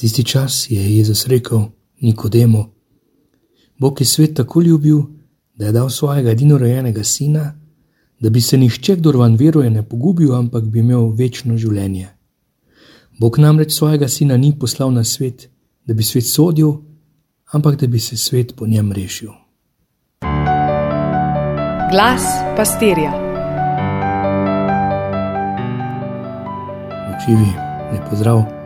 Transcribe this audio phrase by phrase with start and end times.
[0.00, 1.60] Tisti čas je Jezus rekel
[2.00, 2.64] Nikodemu:
[3.78, 4.98] Bog je svet tako ljubil,
[5.54, 7.54] da je dal svojega edinorojenega sina,
[8.20, 12.08] da bi se nihče, kdo van veruje, ne pogubil, ampak bi imel večno življenje.
[13.18, 15.50] Bog namreč svojega sina ni poslal na svet,
[15.84, 16.72] da bi svet sodil,
[17.52, 19.30] ampak da bi se svet po njem rešil.
[21.92, 22.24] Glas
[22.56, 23.12] pastirja.
[27.26, 27.52] Živi,
[27.92, 28.59] ne pozdrav,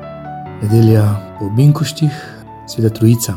[0.64, 2.12] nedelja po Binkoštih,
[2.68, 3.34] sveda Trojica.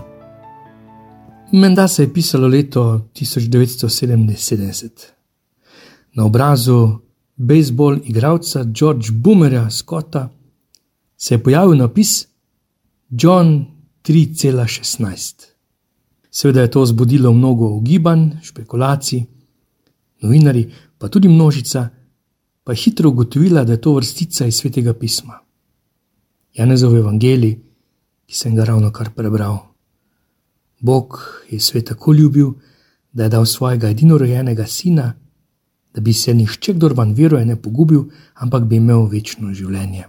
[1.51, 4.89] Menda se je pisalo leto 1977.
[6.13, 6.99] Na obrazu
[7.35, 10.29] bejzbol igralca George Boomerja Scotta
[11.17, 12.27] se je pojavil napis
[13.09, 13.65] John
[14.03, 15.45] 3,16.
[16.31, 19.23] Seveda je to zbudilo mnogo ugibanj, špekulacij,
[20.21, 21.89] novinari, pa tudi množica,
[22.63, 25.46] pa je hitro ugotovila, da je to vrstica iz svetega pisma.
[26.57, 27.59] Janezov evangelij,
[28.25, 29.59] ki sem ga ravno kar prebral.
[30.81, 32.53] Bog je svet tako ljubil,
[33.13, 35.13] da je dal svojega edinorojenega sina,
[35.93, 40.07] da bi se nihče, kdo van veruje, ne pogubil, ampak bi imel večno življenje.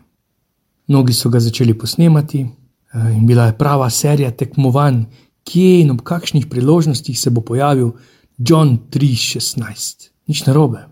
[0.89, 5.05] Mnogi so ga začeli posnemati, eh, in bila je prava serija tekmovanj,
[5.45, 7.93] kje in ob kakšnih priložnostih se bo pojavil
[8.39, 10.11] John 3:16.
[10.27, 10.89] Nič narobe,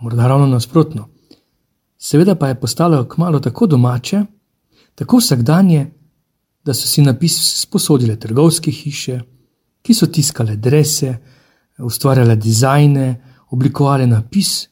[0.00, 1.08] morda ravno nasprotno.
[1.98, 4.24] Seveda pa je postalo kmalo tako domače,
[4.94, 5.90] tako vsakdanje,
[6.64, 9.20] da so si napis sposodile trgovske hiše,
[9.82, 11.14] ki so tiskale drese,
[11.78, 13.06] ustvarjale dizajne,
[13.50, 14.68] oblikovale napis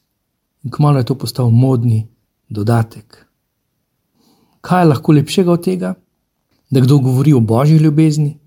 [0.63, 2.07] in kmalo je to postal modni
[2.49, 3.25] dodatek.
[4.61, 5.93] Kaj je lahko lepšega od tega,
[6.69, 8.37] da kdo govori o božji ljubezni,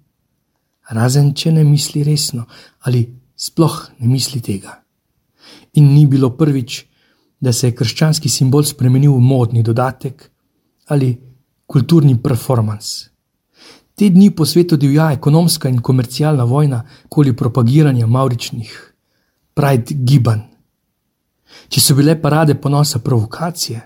[0.91, 2.45] razen če ne misli resno
[2.81, 4.83] ali sploh ne misli tega.
[5.73, 6.85] In ni bilo prvič,
[7.41, 10.29] da se je krščanski simbol spremenil v modni dodatek
[10.87, 11.17] ali
[11.73, 13.09] kulturni performance.
[13.95, 18.73] Te dni po svetu divja ekonomska in komercialna vojna okoli propagiranja mauričnih
[19.55, 20.43] pride gibanj.
[21.69, 23.81] Če so bile parade ponosa provokacije,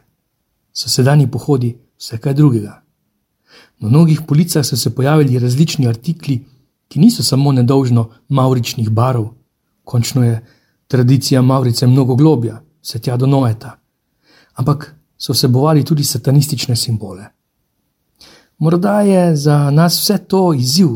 [0.72, 2.74] so sedajni pohodi vse kaj drugega.
[3.78, 6.40] Na mnogih policah so se pojavili različni artikli,
[6.88, 9.30] ki niso samo nedolžno mauričnih barov,
[9.84, 10.42] končno je
[10.88, 13.78] tradicija Maurice mnogo globja, vse tja do Noeta,
[14.54, 17.35] ampak so vsebovali tudi satanistične simbole.
[18.58, 20.88] Morda je za nas vse to izziv,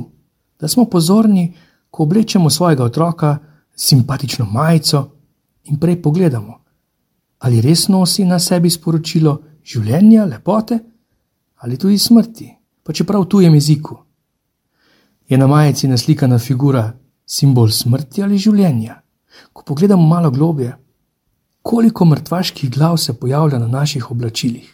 [0.60, 1.54] da smo pozorni,
[1.90, 3.38] ko oblečemo svojega otroka
[3.74, 5.10] simpatično majico
[5.64, 6.60] in prej pogledamo,
[7.38, 10.78] ali res nosi na sebi sporočilo življenja, lepote
[11.60, 12.48] ali tudi smrti,
[12.82, 13.98] pa čeprav v tujem jeziku.
[15.28, 16.92] Je na majici naslikana figura
[17.26, 18.96] simbol smrti ali življenja.
[19.52, 20.72] Ko pogledamo malo globje,
[21.62, 24.66] koliko mrtvaških glav se pojavlja na naših oblačilih,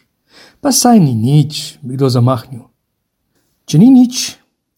[0.61, 2.63] pa saj ni nič, kdo zamahnil.
[3.67, 4.17] Če ni nič,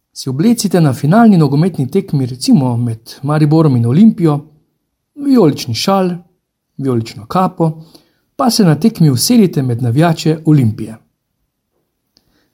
[0.10, 4.40] si oblecite na finalni nogometni tekmi, recimo med Mariborom in Olimpijo,
[5.14, 6.10] vijolični šal,
[6.78, 7.68] vijolično kapo,
[8.36, 10.96] pa se na tekmi usedite med navijače Olimpije.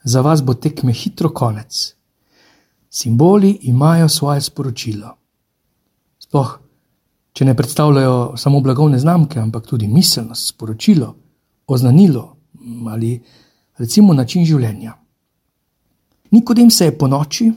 [0.03, 1.95] Za vas bo tekme hitro konec.
[2.89, 5.15] Simboli imajo svoje sporočilo.
[6.19, 6.51] Sploh,
[7.31, 11.15] če ne predstavljajo samo blagovne znamke, ampak tudi miselnost, sporočilo,
[11.67, 12.27] oznanilo
[12.91, 13.15] ali
[13.77, 15.04] recimo način življenja.
[16.35, 17.51] Nikodem se je po noči,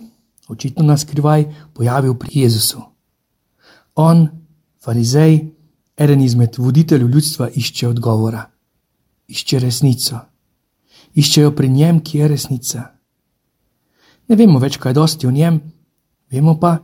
[0.49, 1.45] očitno na skrivaj,
[1.75, 2.83] pojavil pri Jezusu.
[3.95, 4.29] On,
[4.85, 5.41] farizej,
[5.97, 8.45] eden izmed voditeljev ljudstva, išče odgovora,
[9.27, 10.21] išče resnico,
[11.15, 12.85] iščejo pri njem, ki je resnica.
[14.29, 15.59] Ne vemo več, kaj dosti o njem,
[16.31, 16.77] vemo pa,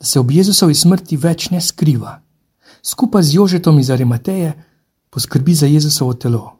[0.00, 2.16] da se ob Jezusovi smrti več ne skriva.
[2.82, 4.54] Skupaj z Jožetom iz Arimateje
[5.12, 6.56] poskrbi za Jezusovo telo.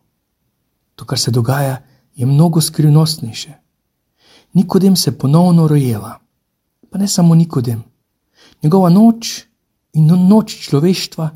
[0.95, 1.81] To, kar se dogaja,
[2.13, 3.62] je mnogo skrivnostnejše.
[4.53, 6.19] Nikodem se ponovno rojeva,
[6.91, 7.83] pa ne samo Nikodem.
[8.63, 9.45] Njegova noč
[9.93, 11.31] in noč človeštva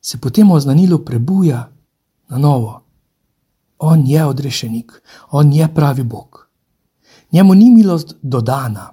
[0.00, 1.68] se potem oznanilo prebuja
[2.28, 2.82] na novo.
[3.78, 6.48] On je odrešenik, on je pravi Bog.
[7.32, 8.92] Njemu ni milost dodana,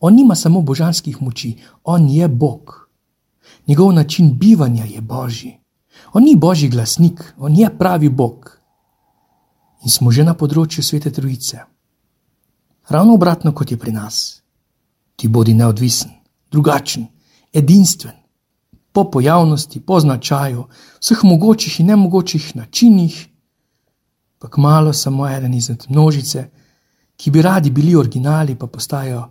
[0.00, 2.88] on nima samo božanskih moči, on je Bog.
[3.66, 5.58] Njegov način bivanja je božji.
[6.12, 8.58] On ni božji glasnik, on je pravi Bog.
[9.82, 11.71] In smo že na področju svete trojice.
[12.88, 14.42] Ravno obratno kot je pri nas.
[15.16, 16.10] Ti bodi neodvisen,
[16.50, 17.06] drugačen,
[17.52, 18.22] edinstven,
[18.92, 20.66] po pojavnosti, po značaju,
[21.00, 23.28] vseh mogočih in nemogočih načinih,
[24.38, 26.50] pa kmalo samo eden izmed množice,
[27.16, 29.28] ki bi radi bili originali, pa postajajo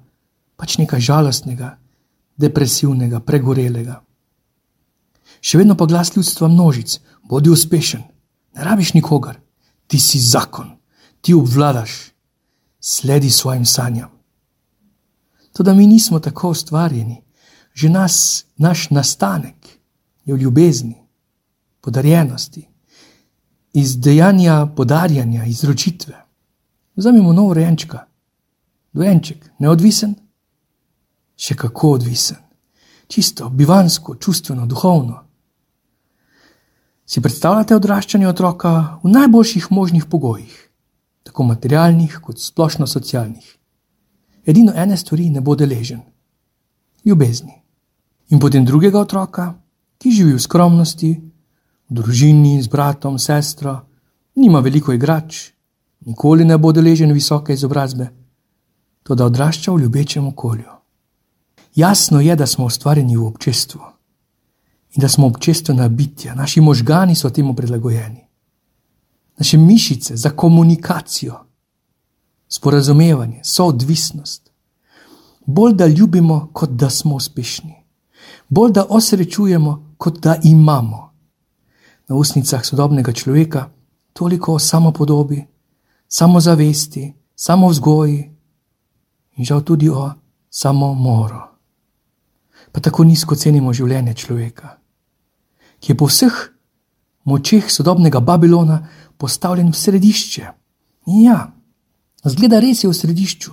[0.56, 1.78] pač nekaj žalostnega,
[2.38, 4.02] depresivnega, pregorelega.
[5.42, 7.00] Še vedno pa glas ljudstva množic,
[7.30, 8.02] bodi uspešen,
[8.56, 9.40] ne rabiš nikogar,
[9.88, 10.78] ti si zakon,
[11.22, 12.11] ti obvladaš
[12.82, 14.10] sledi svojim sanjam.
[15.54, 17.22] Tudi mi nismo tako ustvarjeni,
[17.74, 19.56] že nas, naš nastanek
[20.26, 20.98] je v ljubezni,
[21.82, 22.68] podarjenosti,
[23.74, 26.26] iz dejanja podarjanja, izročitve.
[26.96, 28.06] Vzamemo nov renčka,
[28.94, 30.16] dojenček, neodvisen,
[31.38, 32.38] še kako odvisen,
[33.08, 35.24] čisto, bivansko, čustveno, duhovno.
[37.06, 40.71] Si predstavljate odraščanje otroka v najboljših možnih pogojih,
[41.24, 43.58] tako materialnih kot splošno socialnih.
[44.46, 46.02] Edino ene stvari ne bo deležen:
[47.06, 47.62] ljubezni.
[48.30, 49.54] In potem drugega otroka,
[49.98, 51.12] ki živi v skromnosti,
[51.90, 53.76] v družini z bratom, sestro,
[54.36, 55.52] nima veliko igrač,
[56.06, 58.08] nikoli ne bo deležen visoke izobrazbe,
[59.04, 60.72] to da odrašča v ljubečem okolju.
[61.76, 63.82] Jasno je, da smo ustvarjeni v občestvu
[64.92, 68.21] in da smo občestvena bitja, naši možgani so temu prilagojeni,
[69.42, 71.46] naše mišice za komunikacijo,
[72.48, 74.52] sporazumevanje, soodvisnost.
[75.46, 77.74] Bolj da ljubimo, kot da smo uspešni,
[78.50, 81.14] bolj da osrečujemo, kot da imamo.
[82.08, 83.70] Na usnicah sodobnega človeka
[84.14, 85.48] toliko o samopodobi,
[86.08, 88.32] samozavesti, samovzgoji
[89.36, 90.12] in žal tudi o
[90.50, 91.42] samomoru.
[92.72, 94.78] Pa tako nizko cenimo življenje človeka,
[95.80, 96.52] ki je po vseh
[97.24, 98.88] močeh sodobnega Babilona
[99.18, 100.46] postavljen v središče.
[101.06, 101.52] In ja,
[102.26, 103.52] zgleda res je v središču,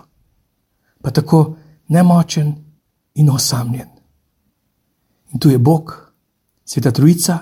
[1.03, 1.57] pa tako
[1.89, 2.55] nemočen
[3.15, 3.89] in osamljen.
[5.33, 6.13] In tu je Bog,
[6.65, 7.39] Sveta Trojica,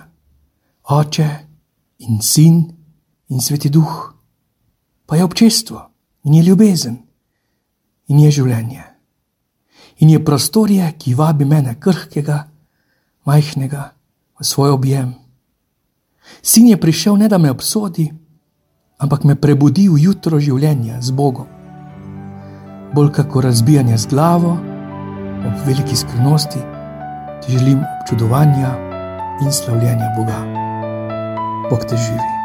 [0.90, 1.30] Oče
[1.98, 2.62] in Sin
[3.28, 4.16] in Sveti Duh
[5.06, 5.90] pa je občestvo
[6.24, 6.96] in je ljubezen
[8.06, 8.84] in je življenje.
[9.98, 12.48] In je prostorje, ki vabi mene krhkega,
[13.24, 13.92] majhnega
[14.38, 15.14] v svoj objem.
[16.42, 18.12] Sin je prišel ne da me obsodi,
[18.98, 21.46] ampak me prebudi v jutro življenja z Bogom.
[22.94, 24.56] Bolj kako razbijanje z glavo,
[25.46, 26.62] ob veliki skrivnosti,
[27.42, 28.72] ti želim občudovanja
[29.44, 30.40] in slavljenja Boga.
[31.70, 32.35] Bog te živi.